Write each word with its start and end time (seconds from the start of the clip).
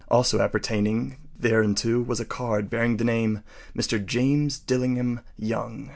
Also 0.09 0.39
appertaining 0.41 1.17
thereunto 1.39 2.01
was 2.01 2.19
a 2.19 2.25
card 2.25 2.71
bearing 2.71 2.97
the 2.97 3.03
name 3.03 3.43
“Mr. 3.77 4.03
James 4.03 4.57
Dillingham 4.57 5.19
Young. 5.37 5.89